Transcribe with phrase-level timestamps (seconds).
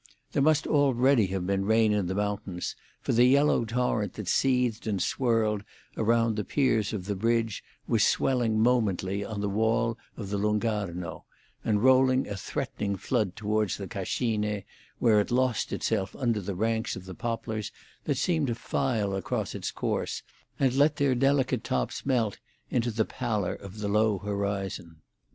[0.31, 4.87] There must already have been rain in the mountains, for the yellow torrent that seethed
[4.87, 5.63] and swirled
[5.95, 10.65] around the piers of the bridge was swelling momently on the wall of the Lung'
[10.65, 11.25] Arno,
[11.63, 14.63] and rolling a threatening flood toward the Cascine,
[14.97, 17.71] where it lost itself under the ranks of the poplars
[18.05, 20.23] that seemed to file across its course,
[20.59, 22.39] and let their delicate tops melt
[22.71, 25.03] into the pallor of the low horizon.